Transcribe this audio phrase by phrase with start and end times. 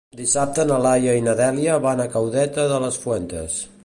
[0.19, 3.59] Dissabte na Laia i na Dèlia van a Caudete de las Fuentes.